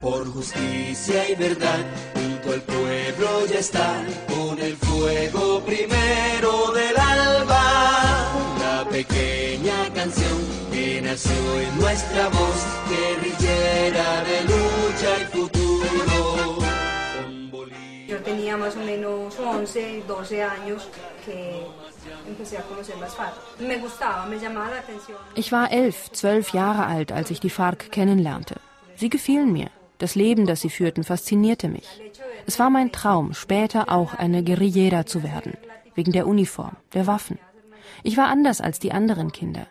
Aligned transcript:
Por 0.00 0.32
justicia 0.32 1.28
y 1.28 1.34
verdad, 1.34 1.84
junto 2.14 2.54
al 2.54 2.62
pueblo 2.62 3.44
ya 3.52 3.58
está, 3.58 4.02
con 4.28 4.58
el 4.58 4.74
fuego 4.78 5.60
primero 5.60 6.72
del 6.72 6.96
alba, 6.96 8.32
la 8.60 8.88
pequeña 8.88 9.92
canción 9.94 10.38
que 10.72 11.02
nació 11.02 11.60
en 11.60 11.78
nuestra 11.78 12.28
voz, 12.30 12.64
guerrillera 12.88 14.24
de 14.24 14.40
lucha 14.44 15.20
y 15.20 15.24
futuro. 15.36 16.58
Yo 18.08 18.22
tenía 18.22 18.56
más 18.56 18.76
o 18.76 18.80
menos 18.80 19.38
11, 19.38 20.04
12 20.08 20.42
años 20.42 20.88
que 21.26 21.60
empecé 22.26 22.56
a 22.56 22.62
conocer 22.62 22.96
las 22.96 23.14
FARC. 23.14 23.34
Me 23.58 23.76
gustaba, 23.76 24.24
me 24.24 24.38
llamaba 24.38 24.70
la 24.70 24.78
atención. 24.78 25.18
Ich 25.34 25.52
war 25.52 25.70
elf, 25.70 26.08
zwölf 26.14 26.54
Jahre 26.54 26.86
alt, 26.86 27.12
als 27.12 27.30
ich 27.30 27.40
die 27.40 27.50
FARC 27.50 27.90
kennenlernte. 27.90 28.56
Sie 28.96 29.10
gefielen 29.10 29.52
mir. 29.52 29.70
Das 30.00 30.14
Leben, 30.14 30.46
das 30.46 30.62
sie 30.62 30.70
führten, 30.70 31.04
faszinierte 31.04 31.68
mich. 31.68 32.00
Es 32.46 32.58
war 32.58 32.70
mein 32.70 32.90
Traum, 32.90 33.34
später 33.34 33.92
auch 33.92 34.14
eine 34.14 34.42
Guerillera 34.42 35.04
zu 35.04 35.22
werden, 35.22 35.52
wegen 35.94 36.10
der 36.10 36.26
Uniform, 36.26 36.74
der 36.94 37.06
Waffen. 37.06 37.38
Ich 38.02 38.16
war 38.16 38.28
anders 38.28 38.62
als 38.62 38.78
die 38.78 38.92
anderen 38.92 39.30
Kinder. 39.30 39.66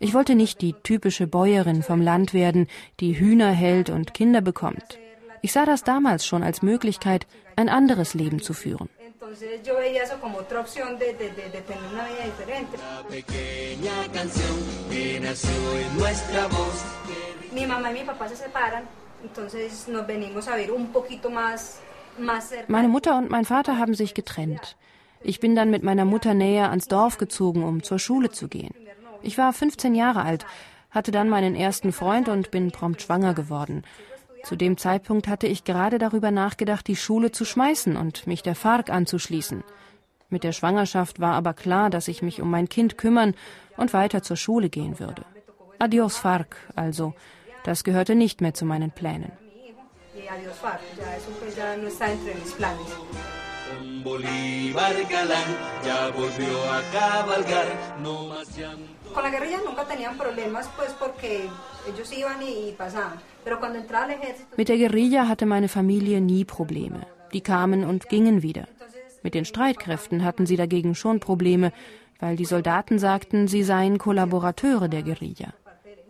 Ich 0.00 0.14
wollte 0.14 0.34
nicht 0.34 0.60
die 0.62 0.72
typische 0.72 1.28
Bäuerin 1.28 1.84
vom 1.84 2.02
Land 2.02 2.34
werden, 2.34 2.66
die 2.98 3.20
Hühner 3.20 3.52
hält 3.52 3.88
und 3.88 4.14
Kinder 4.14 4.40
bekommt. 4.40 4.98
Ich 5.42 5.52
sah 5.52 5.64
das 5.64 5.84
damals 5.84 6.26
schon 6.26 6.42
als 6.42 6.60
Möglichkeit, 6.60 7.28
ein 7.54 7.68
anderes 7.68 8.14
Leben 8.14 8.42
zu 8.42 8.54
führen. 8.54 8.88
Mi 17.50 17.64
mamá 17.66 17.90
y 17.90 17.94
mi 17.94 18.04
papá 18.04 18.28
se 18.28 18.36
separan 18.36 18.84
meine 22.68 22.88
Mutter 22.88 23.16
und 23.16 23.30
mein 23.30 23.44
Vater 23.44 23.78
haben 23.78 23.94
sich 23.94 24.14
getrennt. 24.14 24.76
Ich 25.22 25.40
bin 25.40 25.54
dann 25.54 25.70
mit 25.70 25.82
meiner 25.82 26.04
Mutter 26.04 26.34
näher 26.34 26.70
ans 26.70 26.88
Dorf 26.88 27.18
gezogen, 27.18 27.64
um 27.64 27.82
zur 27.82 27.98
Schule 27.98 28.30
zu 28.30 28.48
gehen. 28.48 28.74
Ich 29.22 29.36
war 29.38 29.52
15 29.52 29.94
Jahre 29.94 30.22
alt, 30.22 30.46
hatte 30.90 31.10
dann 31.10 31.28
meinen 31.28 31.54
ersten 31.54 31.92
Freund 31.92 32.28
und 32.28 32.50
bin 32.50 32.70
prompt 32.70 33.02
schwanger 33.02 33.34
geworden. 33.34 33.82
Zu 34.44 34.56
dem 34.56 34.76
Zeitpunkt 34.78 35.26
hatte 35.26 35.46
ich 35.46 35.64
gerade 35.64 35.98
darüber 35.98 36.30
nachgedacht, 36.30 36.86
die 36.86 36.96
Schule 36.96 37.32
zu 37.32 37.44
schmeißen 37.44 37.96
und 37.96 38.26
mich 38.26 38.42
der 38.42 38.54
FARC 38.54 38.90
anzuschließen. 38.90 39.64
Mit 40.30 40.44
der 40.44 40.52
Schwangerschaft 40.52 41.20
war 41.20 41.34
aber 41.34 41.54
klar, 41.54 41.90
dass 41.90 42.06
ich 42.08 42.22
mich 42.22 42.40
um 42.40 42.50
mein 42.50 42.68
Kind 42.68 42.98
kümmern 42.98 43.34
und 43.76 43.92
weiter 43.92 44.22
zur 44.22 44.36
Schule 44.36 44.68
gehen 44.68 45.00
würde. 45.00 45.24
Adios 45.78 46.16
FARC, 46.18 46.56
also. 46.76 47.14
Das 47.68 47.84
gehörte 47.84 48.14
nicht 48.14 48.40
mehr 48.40 48.54
zu 48.54 48.64
meinen 48.64 48.90
Plänen. 48.90 49.30
Mit 64.56 64.68
der 64.70 64.78
Guerilla 64.78 65.28
hatte 65.28 65.44
meine 65.44 65.68
Familie 65.68 66.20
nie 66.22 66.44
Probleme. 66.46 67.06
Die 67.34 67.42
kamen 67.42 67.84
und 67.84 68.08
gingen 68.08 68.42
wieder. 68.42 68.66
Mit 69.22 69.34
den 69.34 69.44
Streitkräften 69.44 70.24
hatten 70.24 70.46
sie 70.46 70.56
dagegen 70.56 70.94
schon 70.94 71.20
Probleme, 71.20 71.72
weil 72.18 72.36
die 72.36 72.46
Soldaten 72.46 72.98
sagten, 72.98 73.46
sie 73.46 73.62
seien 73.62 73.98
Kollaborateure 73.98 74.88
der 74.88 75.02
Guerilla. 75.02 75.52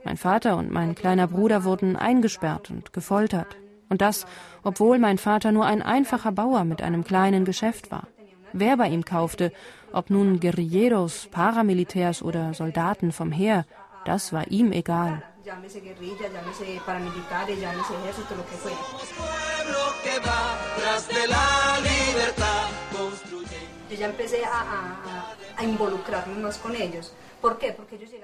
Mein 0.09 0.17
Vater 0.17 0.57
und 0.57 0.71
mein 0.71 0.95
kleiner 0.95 1.27
Bruder 1.27 1.65
wurden 1.65 1.95
eingesperrt 1.95 2.71
und 2.71 2.95
gefoltert. 2.95 3.59
Und 3.91 4.01
das, 4.01 4.25
obwohl 4.63 4.99
mein 4.99 5.19
Vater 5.19 5.53
nur 5.53 5.67
ein 5.67 5.83
einfacher 5.83 6.33
Bauer 6.33 6.65
mit 6.65 6.81
einem 6.81 7.05
kleinen 7.05 7.45
Geschäft 7.45 7.91
war. 7.91 8.09
Wer 8.55 8.79
bei 8.79 8.89
ihm 8.89 9.05
kaufte, 9.05 9.53
ob 9.93 10.09
nun 10.09 10.41
Guerilleros, 10.41 11.29
Paramilitärs 11.31 12.23
oder 12.23 12.55
Soldaten 12.55 13.13
vom 13.13 13.33
Heer, 13.33 13.67
das 14.07 14.33
war 14.33 14.49
ihm 14.49 14.73
egal. 14.73 15.23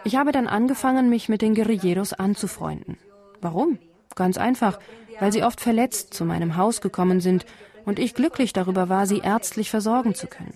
Ich 0.05 0.17
habe 0.17 0.33
dann 0.33 0.47
angefangen, 0.47 1.09
mich 1.09 1.29
mit 1.29 1.43
den 1.43 1.55
Guerilleros 1.55 2.13
anzufreunden. 2.13 2.99
Warum? 3.41 3.79
Ganz 4.15 4.39
einfach, 4.39 4.79
weil 5.21 5.33
sie 5.33 5.43
oft 5.43 5.61
verletzt 5.61 6.15
zu 6.15 6.25
meinem 6.25 6.57
Haus 6.57 6.81
gekommen 6.81 7.21
sind 7.21 7.47
und 7.85 7.99
ich 7.99 8.15
glücklich 8.15 8.53
darüber 8.53 8.89
war, 8.89 9.07
sie 9.07 9.19
ärztlich 9.19 9.71
versorgen 9.71 10.15
zu 10.15 10.27
können. 10.27 10.55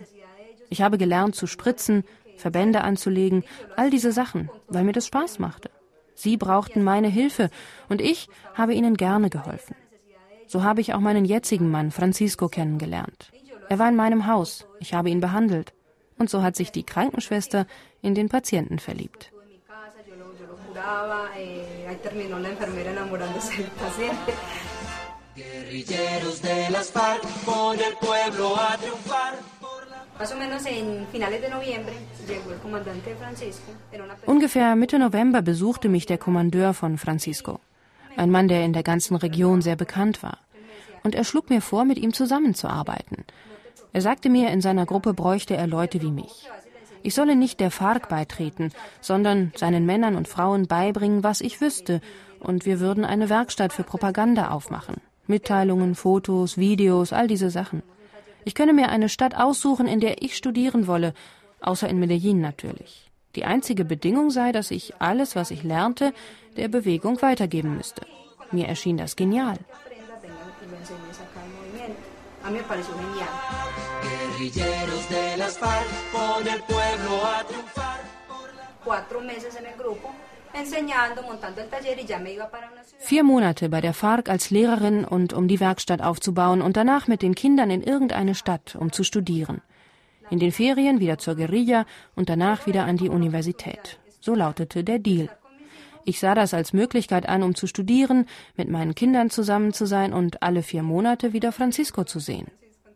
Ich 0.70 0.82
habe 0.82 0.98
gelernt 0.98 1.34
zu 1.34 1.46
spritzen, 1.46 2.04
Verbände 2.36 2.82
anzulegen, 2.82 3.44
all 3.76 3.90
diese 3.90 4.12
Sachen, 4.12 4.50
weil 4.68 4.84
mir 4.84 4.92
das 4.92 5.06
Spaß 5.06 5.38
machte. 5.38 5.70
Sie 6.14 6.36
brauchten 6.36 6.82
meine 6.82 7.08
Hilfe 7.08 7.50
und 7.88 8.00
ich 8.00 8.28
habe 8.54 8.74
ihnen 8.74 8.96
gerne 8.96 9.30
geholfen. 9.30 9.76
So 10.46 10.62
habe 10.62 10.80
ich 10.80 10.94
auch 10.94 11.00
meinen 11.00 11.24
jetzigen 11.24 11.70
Mann 11.70 11.90
Francisco 11.90 12.48
kennengelernt. 12.48 13.30
Er 13.70 13.78
war 13.78 13.88
in 13.88 13.96
meinem 13.96 14.26
Haus, 14.26 14.66
ich 14.80 14.94
habe 14.94 15.10
ihn 15.10 15.20
behandelt. 15.20 15.72
Und 16.18 16.30
so 16.30 16.42
hat 16.42 16.56
sich 16.56 16.72
die 16.72 16.84
Krankenschwester 16.84 17.66
in 18.02 18.14
den 18.14 18.28
Patienten 18.28 18.78
verliebt. 18.78 19.30
Ungefähr 34.26 34.76
Mitte 34.76 34.98
November 34.98 35.42
besuchte 35.42 35.88
mich 35.88 36.06
der 36.06 36.18
Kommandeur 36.18 36.74
von 36.74 36.98
Francisco, 36.98 37.60
ein 38.16 38.30
Mann, 38.30 38.48
der 38.48 38.64
in 38.64 38.72
der 38.72 38.82
ganzen 38.82 39.16
Region 39.16 39.62
sehr 39.62 39.76
bekannt 39.76 40.22
war. 40.22 40.38
Und 41.04 41.14
er 41.14 41.22
schlug 41.22 41.50
mir 41.50 41.60
vor, 41.60 41.84
mit 41.84 41.98
ihm 41.98 42.12
zusammenzuarbeiten. 42.12 43.24
Er 43.92 44.00
sagte 44.00 44.28
mir, 44.28 44.50
in 44.50 44.60
seiner 44.60 44.86
Gruppe 44.86 45.14
bräuchte 45.14 45.56
er 45.56 45.66
Leute 45.66 46.02
wie 46.02 46.10
mich. 46.10 46.48
Ich 47.02 47.14
solle 47.14 47.36
nicht 47.36 47.60
der 47.60 47.70
FARC 47.70 48.08
beitreten, 48.08 48.72
sondern 49.00 49.52
seinen 49.56 49.86
Männern 49.86 50.16
und 50.16 50.28
Frauen 50.28 50.66
beibringen, 50.66 51.22
was 51.22 51.40
ich 51.40 51.60
wüsste, 51.60 52.00
und 52.40 52.66
wir 52.66 52.80
würden 52.80 53.04
eine 53.04 53.28
Werkstatt 53.28 53.72
für 53.72 53.82
Propaganda 53.84 54.50
aufmachen. 54.50 54.96
Mitteilungen, 55.26 55.94
Fotos, 55.94 56.56
Videos, 56.56 57.12
all 57.12 57.28
diese 57.28 57.50
Sachen. 57.50 57.82
Ich 58.44 58.54
könne 58.54 58.72
mir 58.72 58.88
eine 58.88 59.08
Stadt 59.08 59.34
aussuchen, 59.36 59.86
in 59.86 60.00
der 60.00 60.22
ich 60.22 60.36
studieren 60.36 60.86
wolle, 60.86 61.14
außer 61.60 61.88
in 61.88 61.98
Medellin 61.98 62.40
natürlich. 62.40 63.10
Die 63.34 63.44
einzige 63.44 63.84
Bedingung 63.84 64.30
sei, 64.30 64.52
dass 64.52 64.70
ich 64.70 65.00
alles, 65.00 65.36
was 65.36 65.50
ich 65.50 65.62
lernte, 65.62 66.14
der 66.56 66.68
Bewegung 66.68 67.20
weitergeben 67.20 67.76
müsste. 67.76 68.06
Mir 68.50 68.66
erschien 68.66 68.96
das 68.96 69.16
genial. 69.16 69.58
A 72.48 72.50
mí 72.50 72.56
me 72.56 72.64
pareció 72.64 72.94
genial. 72.94 73.28
Guerrilleros 74.02 75.08
de 75.10 75.36
las 75.36 75.58
FARC, 75.58 75.86
con 76.10 76.48
el 76.48 76.62
pueblo 76.62 77.26
a 77.26 77.44
triunfar. 77.44 78.00
Cuatro 78.82 79.20
meses 79.20 79.54
en 79.56 79.66
el 79.66 79.76
grupo. 79.76 80.14
Vier 83.00 83.22
Monate 83.22 83.68
bei 83.68 83.82
der 83.82 83.92
FARC 83.92 84.30
als 84.30 84.48
Lehrerin 84.48 85.04
und 85.04 85.34
um 85.34 85.46
die 85.46 85.60
Werkstatt 85.60 86.00
aufzubauen 86.00 86.62
und 86.62 86.78
danach 86.78 87.06
mit 87.06 87.20
den 87.20 87.34
Kindern 87.34 87.70
in 87.70 87.82
irgendeine 87.82 88.34
Stadt, 88.34 88.76
um 88.76 88.92
zu 88.92 89.04
studieren. 89.04 89.60
In 90.30 90.38
den 90.38 90.50
Ferien 90.50 91.00
wieder 91.00 91.18
zur 91.18 91.34
Guerilla 91.36 91.84
und 92.16 92.30
danach 92.30 92.66
wieder 92.66 92.84
an 92.84 92.96
die 92.96 93.10
Universität. 93.10 93.98
So 94.20 94.34
lautete 94.34 94.84
der 94.84 95.00
Deal. 95.00 95.28
Ich 96.08 96.20
sah 96.20 96.34
das 96.34 96.54
als 96.54 96.72
Möglichkeit 96.72 97.28
an, 97.28 97.42
um 97.42 97.54
zu 97.54 97.66
studieren, 97.66 98.24
mit 98.56 98.70
meinen 98.70 98.94
Kindern 98.94 99.28
zusammen 99.28 99.74
zu 99.74 99.84
sein 99.84 100.14
und 100.14 100.42
alle 100.42 100.62
vier 100.62 100.82
Monate 100.82 101.34
wieder 101.34 101.52
Francisco 101.52 102.02
zu 102.04 102.18
sehen. 102.18 102.46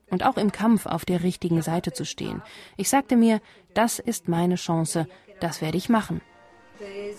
Und 0.09 0.25
auch 0.25 0.39
im 0.39 0.51
Kampf 0.51 0.87
auf 0.87 1.05
der 1.05 1.23
richtigen 1.23 1.61
Seite 1.61 1.93
zu 1.93 2.07
stehen. 2.07 2.41
Ich 2.79 2.89
sagte 2.89 3.17
mir, 3.17 3.43
das 3.75 3.99
ist 3.99 4.29
meine 4.29 4.55
Chance, 4.55 5.07
das 5.41 5.61
werde 5.61 5.77
ich 5.77 5.91
machen. 5.91 6.23
Eh, 6.81 7.13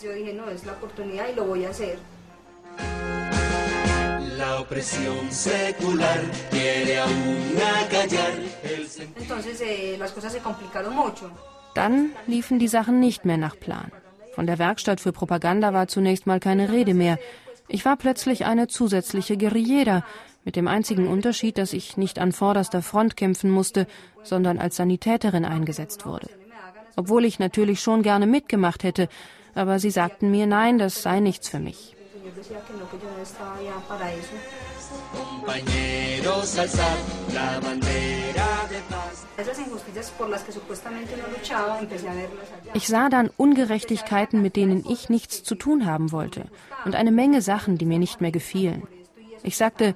Dann 11.75 12.11
liefen 12.25 12.57
die 12.57 12.67
Sachen 12.67 12.99
nicht 12.99 13.25
mehr 13.25 13.37
nach 13.37 13.59
Plan. 13.59 13.91
Von 14.33 14.47
der 14.47 14.57
Werkstatt 14.57 14.99
für 14.99 15.11
Propaganda 15.11 15.73
war 15.73 15.87
zunächst 15.87 16.25
mal 16.25 16.39
keine 16.39 16.71
Rede 16.71 16.93
mehr. 16.93 17.19
Ich 17.67 17.85
war 17.85 17.97
plötzlich 17.97 18.45
eine 18.45 18.67
zusätzliche 18.67 19.37
Guerillera, 19.37 20.03
mit 20.45 20.55
dem 20.55 20.67
einzigen 20.67 21.07
Unterschied, 21.07 21.57
dass 21.57 21.71
ich 21.71 21.97
nicht 21.97 22.19
an 22.19 22.31
vorderster 22.31 22.81
Front 22.81 23.15
kämpfen 23.15 23.49
musste, 23.49 23.87
sondern 24.23 24.57
als 24.57 24.75
Sanitäterin 24.75 25.45
eingesetzt 25.45 26.05
wurde. 26.05 26.27
Obwohl 26.95 27.25
ich 27.25 27.39
natürlich 27.39 27.79
schon 27.79 28.01
gerne 28.01 28.27
mitgemacht 28.27 28.83
hätte, 28.83 29.07
aber 29.55 29.79
sie 29.79 29.91
sagten 29.91 30.31
mir, 30.31 30.47
nein, 30.47 30.79
das 30.79 31.01
sei 31.01 31.19
nichts 31.19 31.47
für 31.49 31.59
mich. 31.59 31.95
Ich 42.73 42.87
sah 42.87 43.09
dann 43.09 43.29
Ungerechtigkeiten, 43.35 44.41
mit 44.41 44.55
denen 44.55 44.85
ich 44.87 45.09
nichts 45.09 45.43
zu 45.43 45.55
tun 45.55 45.85
haben 45.85 46.11
wollte 46.11 46.45
und 46.85 46.95
eine 46.95 47.11
Menge 47.11 47.41
Sachen, 47.41 47.77
die 47.77 47.85
mir 47.85 47.99
nicht 47.99 48.21
mehr 48.21 48.31
gefielen. 48.31 48.87
Ich 49.43 49.57
sagte, 49.57 49.93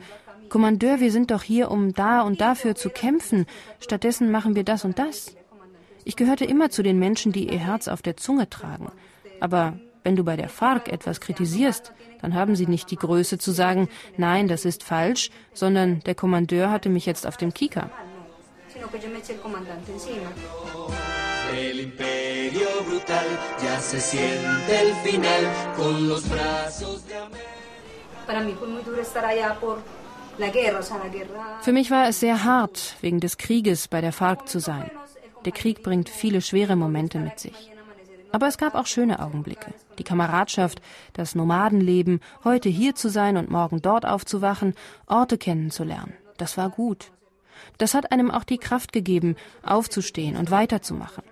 Kommandeur, 0.49 0.99
wir 0.99 1.11
sind 1.11 1.31
doch 1.31 1.43
hier, 1.43 1.71
um 1.71 1.93
da 1.93 2.21
und 2.21 2.39
dafür 2.39 2.75
zu 2.75 2.89
kämpfen. 2.89 3.45
Stattdessen 3.79 4.31
machen 4.31 4.55
wir 4.55 4.63
das 4.63 4.85
und 4.85 4.97
das. 4.97 5.35
Ich 6.05 6.15
gehörte 6.15 6.45
immer 6.45 6.69
zu 6.69 6.83
den 6.83 6.99
Menschen, 6.99 7.31
die 7.33 7.49
ihr 7.49 7.59
Herz 7.59 7.87
auf 7.87 8.01
der 8.01 8.15
Zunge 8.15 8.49
tragen. 8.49 8.91
Aber 9.41 9.77
wenn 10.07 10.15
du 10.15 10.23
bei 10.23 10.37
der 10.37 10.47
FARC 10.47 10.87
etwas 10.87 11.19
kritisierst, 11.19 11.91
dann 12.21 12.33
haben 12.33 12.55
sie 12.55 12.65
nicht 12.65 12.89
die 12.91 12.95
Größe 12.95 13.37
zu 13.39 13.51
sagen, 13.51 13.89
nein, 14.15 14.47
das 14.47 14.63
ist 14.63 14.81
falsch, 14.81 15.31
sondern 15.53 15.99
der 16.05 16.15
Kommandeur 16.15 16.71
hatte 16.71 16.87
mich 16.87 17.05
jetzt 17.05 17.27
auf 17.27 17.35
dem 17.35 17.53
Kika. 17.53 17.89
Für 31.61 31.73
mich 31.73 31.91
war 31.91 32.07
es 32.07 32.19
sehr 32.21 32.43
hart, 32.45 32.95
wegen 33.01 33.19
des 33.19 33.37
Krieges 33.37 33.89
bei 33.89 33.99
der 33.99 34.13
FARC 34.13 34.47
zu 34.47 34.59
sein. 34.59 34.89
Der 35.43 35.51
Krieg 35.51 35.83
bringt 35.83 36.07
viele 36.07 36.39
schwere 36.41 36.77
Momente 36.77 37.19
mit 37.19 37.39
sich. 37.39 37.71
Aber 38.31 38.47
es 38.47 38.57
gab 38.57 38.75
auch 38.75 38.85
schöne 38.85 39.19
Augenblicke. 39.19 39.73
Die 39.97 40.03
Kameradschaft, 40.03 40.81
das 41.13 41.35
Nomadenleben, 41.35 42.21
heute 42.43 42.69
hier 42.69 42.95
zu 42.95 43.09
sein 43.09 43.37
und 43.37 43.49
morgen 43.49 43.81
dort 43.81 44.05
aufzuwachen, 44.05 44.75
Orte 45.07 45.37
kennenzulernen. 45.37 46.13
Das 46.37 46.57
war 46.57 46.69
gut. 46.69 47.11
Das 47.77 47.93
hat 47.93 48.11
einem 48.11 48.31
auch 48.31 48.43
die 48.43 48.57
Kraft 48.57 48.93
gegeben, 48.93 49.35
aufzustehen 49.63 50.35
und 50.35 50.51
weiterzumachen. 50.51 51.23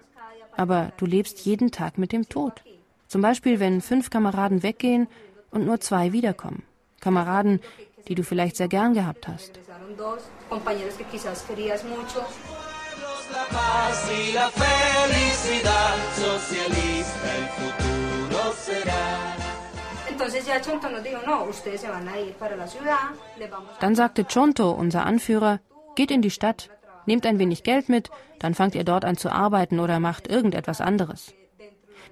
Aber 0.57 0.91
du 0.97 1.05
lebst 1.05 1.45
jeden 1.45 1.71
Tag 1.71 1.97
mit 1.97 2.11
dem 2.11 2.29
Tod. 2.29 2.63
Zum 3.07 3.21
Beispiel, 3.21 3.59
wenn 3.59 3.81
fünf 3.81 4.09
Kameraden 4.09 4.63
weggehen 4.63 5.07
und 5.51 5.65
nur 5.65 5.79
zwei 5.79 6.11
wiederkommen. 6.11 6.63
Kameraden, 7.01 7.59
die 8.07 8.15
du 8.15 8.23
vielleicht 8.23 8.55
sehr 8.55 8.67
gern 8.67 8.93
gehabt 8.93 9.27
hast 9.27 9.59
Dann 23.79 23.95
sagte 23.95 24.25
Chonto, 24.25 24.71
unser 24.71 25.05
Anführer, 25.05 25.59
geht 25.95 26.11
in 26.11 26.21
die 26.21 26.31
Stadt, 26.31 26.69
nehmt 27.05 27.25
ein 27.25 27.39
wenig 27.39 27.63
Geld 27.63 27.89
mit, 27.89 28.09
dann 28.39 28.53
fangt 28.53 28.75
ihr 28.75 28.83
dort 28.83 29.05
an 29.05 29.17
zu 29.17 29.31
arbeiten 29.31 29.79
oder 29.79 29.99
macht 29.99 30.27
irgendetwas 30.27 30.81
anderes. 30.81 31.33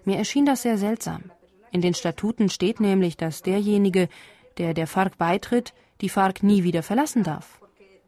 Mir 0.05 0.17
erschien 0.17 0.45
das 0.45 0.63
sehr 0.63 0.77
seltsam. 0.77 1.31
In 1.71 1.81
den 1.81 1.93
Statuten 1.93 2.49
steht 2.49 2.79
nämlich, 2.79 3.17
dass 3.17 3.41
derjenige, 3.41 4.09
der 4.57 4.73
der 4.73 4.87
FARC 4.87 5.17
beitritt, 5.17 5.73
die 6.01 6.09
FARC 6.09 6.43
nie 6.43 6.63
wieder 6.63 6.83
verlassen 6.83 7.23
darf. 7.23 7.61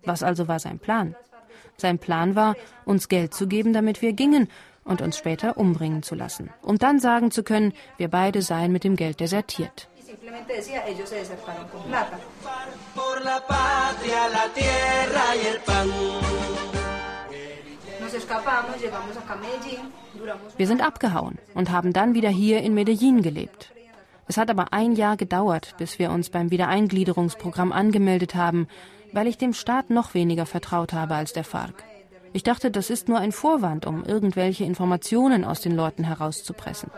Was 0.04 0.22
also 0.22 0.48
war 0.48 0.60
sein 0.60 0.80
Plan? 0.80 1.16
Sein 1.78 2.00
Plan 2.00 2.36
war, 2.36 2.56
uns 2.86 3.10
Geld 3.10 3.34
zu 3.34 3.48
geben, 3.48 3.74
damit 3.74 4.02
wir 4.02 4.14
gingen 4.14 4.50
und 4.86 5.02
uns 5.02 5.18
später 5.18 5.58
umbringen 5.58 6.04
zu 6.04 6.16
lassen, 6.16 6.52
um 6.62 6.78
dann 6.78 7.00
sagen 7.00 7.32
zu 7.32 7.44
können, 7.44 7.74
wir 7.98 8.08
beide 8.08 8.42
seien 8.42 8.72
mit 8.72 8.84
dem 8.84 8.96
Geld 8.96 9.20
desertiert. 9.20 9.90
Wir 20.58 20.68
sind 20.68 20.82
abgehauen 20.82 21.38
und 21.54 21.72
haben 21.72 21.94
dann 21.94 22.14
wieder 22.14 22.30
hier 22.30 22.62
in 22.62 22.74
Medellin 22.74 23.22
gelebt. 23.22 23.72
Es 24.28 24.38
hat 24.38 24.50
aber 24.50 24.74
ein 24.74 24.94
Jahr 24.94 25.18
gedauert, 25.18 25.76
bis 25.78 26.00
wir 26.00 26.12
uns 26.12 26.30
beim 26.30 26.50
Wiedereingliederungsprogramm 26.50 27.72
angemeldet 27.72 28.36
haben 28.36 28.68
weil 29.16 29.28
ich 29.28 29.38
dem 29.38 29.54
Staat 29.54 29.90
noch 29.90 30.14
weniger 30.14 30.46
vertraut 30.46 30.92
habe 30.92 31.16
als 31.16 31.32
der 31.32 31.46
FARC. 31.46 31.84
Ich 32.34 32.44
dachte, 32.44 32.70
das 32.70 32.90
ist 32.90 33.08
nur 33.08 33.18
ein 33.18 33.32
Vorwand, 33.32 33.86
um 33.86 34.04
irgendwelche 34.04 34.66
Informationen 34.66 35.46
aus 35.46 35.62
den 35.62 35.74
Leuten 35.74 36.04
herauszupressen. 36.04 36.92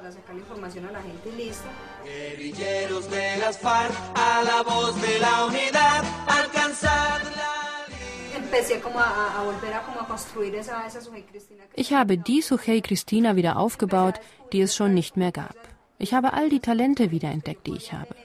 Ich 11.75 11.93
habe 11.93 12.17
die 12.17 12.41
Suchei 12.41 12.81
Christina 12.81 13.35
wieder 13.35 13.57
aufgebaut, 13.57 14.15
die 14.53 14.61
es 14.61 14.75
schon 14.75 14.95
nicht 14.95 15.17
mehr 15.17 15.31
gab. 15.31 15.55
Ich 15.99 16.15
habe 16.15 16.33
all 16.33 16.49
die 16.49 16.61
Talente 16.61 17.11
wiederentdeckt, 17.11 17.67
die 17.67 17.75
ich 17.75 17.93
habe. 17.93 18.15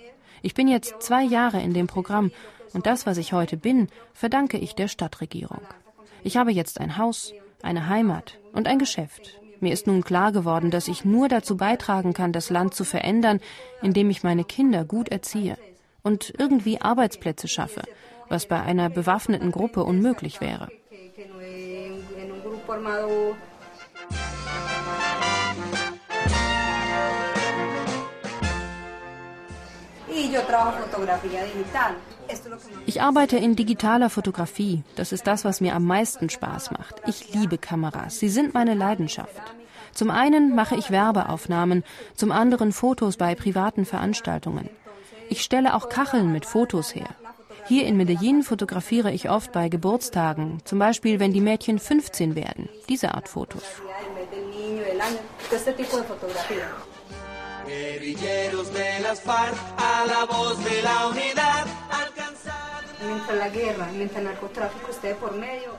Ich 0.40 0.54
bin 0.54 0.66
jetzt 0.66 1.02
zwei 1.02 1.22
Jahre 1.22 1.60
in 1.60 1.74
dem 1.74 1.88
Programm 1.88 2.30
und 2.72 2.86
das, 2.86 3.06
was 3.06 3.18
ich 3.18 3.32
heute 3.32 3.56
bin, 3.56 3.88
verdanke 4.12 4.58
ich 4.58 4.74
der 4.74 4.88
Stadtregierung. 4.88 5.60
Ich 6.22 6.36
habe 6.36 6.52
jetzt 6.52 6.80
ein 6.80 6.96
Haus, 6.98 7.32
eine 7.62 7.88
Heimat 7.88 8.38
und 8.52 8.66
ein 8.66 8.78
Geschäft. 8.78 9.40
Mir 9.60 9.72
ist 9.72 9.86
nun 9.86 10.02
klar 10.02 10.32
geworden, 10.32 10.70
dass 10.70 10.88
ich 10.88 11.04
nur 11.04 11.28
dazu 11.28 11.56
beitragen 11.56 12.14
kann, 12.14 12.32
das 12.32 12.50
Land 12.50 12.74
zu 12.74 12.84
verändern, 12.84 13.40
indem 13.80 14.10
ich 14.10 14.22
meine 14.22 14.44
Kinder 14.44 14.84
gut 14.84 15.08
erziehe 15.08 15.56
und 16.02 16.32
irgendwie 16.36 16.80
Arbeitsplätze 16.80 17.48
schaffe, 17.48 17.82
was 18.28 18.46
bei 18.46 18.60
einer 18.60 18.90
bewaffneten 18.90 19.52
Gruppe 19.52 19.84
unmöglich 19.84 20.40
wäre. 20.40 20.68
Ich 32.86 33.02
arbeite 33.02 33.36
in 33.36 33.56
digitaler 33.56 34.10
Fotografie. 34.10 34.82
Das 34.96 35.12
ist 35.12 35.26
das, 35.26 35.44
was 35.44 35.60
mir 35.60 35.74
am 35.74 35.84
meisten 35.84 36.30
Spaß 36.30 36.70
macht. 36.72 37.02
Ich 37.06 37.32
liebe 37.34 37.58
Kameras. 37.58 38.18
Sie 38.18 38.28
sind 38.28 38.54
meine 38.54 38.74
Leidenschaft. 38.74 39.42
Zum 39.92 40.10
einen 40.10 40.54
mache 40.54 40.76
ich 40.76 40.90
Werbeaufnahmen, 40.90 41.84
zum 42.14 42.32
anderen 42.32 42.72
Fotos 42.72 43.16
bei 43.16 43.34
privaten 43.34 43.84
Veranstaltungen. 43.84 44.70
Ich 45.28 45.42
stelle 45.42 45.74
auch 45.74 45.88
Kacheln 45.88 46.32
mit 46.32 46.46
Fotos 46.46 46.94
her. 46.94 47.08
Hier 47.66 47.86
in 47.86 47.96
Medellin 47.96 48.42
fotografiere 48.42 49.12
ich 49.12 49.30
oft 49.30 49.52
bei 49.52 49.68
Geburtstagen, 49.68 50.60
zum 50.64 50.78
Beispiel 50.78 51.20
wenn 51.20 51.32
die 51.32 51.40
Mädchen 51.40 51.78
15 51.78 52.34
werden. 52.34 52.68
Diese 52.88 53.14
Art 53.14 53.28
Fotos. 53.28 53.62
Guerrilleros 57.64 58.72
de 58.72 59.00
las 59.02 59.20
FARC, 59.20 59.54
a 59.78 60.04
la 60.06 60.26
voz 60.26 60.58
de 60.64 60.82
la 60.82 61.06
unidad. 61.06 61.81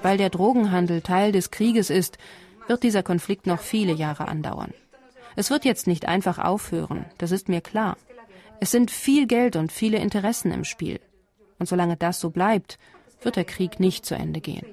Weil 0.01 0.18
der 0.18 0.30
Drogenhandel 0.30 1.01
Teil 1.01 1.32
des 1.32 1.51
Krieges 1.51 1.89
ist, 1.89 2.18
wird 2.68 2.84
dieser 2.84 3.03
Konflikt 3.03 3.48
noch 3.48 3.60
viele 3.60 3.94
Jahre 3.94 4.27
andauern. 4.27 4.74
Es 5.36 5.50
wird 5.50 5.65
jetzt 5.65 5.88
nicht 5.88 6.08
einfach 6.08 6.38
aufhören, 6.38 7.06
das 7.18 7.32
ist 7.32 7.50
mir 7.50 7.62
klar. 7.62 7.98
Es 8.60 8.72
sind 8.72 8.92
viel 8.92 9.27
Geld 9.27 9.56
und 9.56 9.72
viele 9.72 9.98
Interessen 9.98 10.51
im 10.51 10.63
Spiel. 10.63 11.00
Und 11.60 11.68
solange 11.68 11.98
das 11.98 12.20
so 12.20 12.30
bleibt, 12.30 12.77
wird 13.22 13.36
der 13.36 13.46
Krieg 13.46 13.80
nicht 13.80 14.06
zu 14.06 14.15
Ende 14.15 14.42
gehen. 14.42 14.65